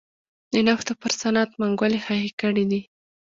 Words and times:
د 0.53 0.55
نفتو 0.67 0.93
پر 1.01 1.11
صنعت 1.21 1.49
منګولې 1.59 1.99
خښې 2.05 2.29
کړې 2.41 2.65
دي. 2.71 2.81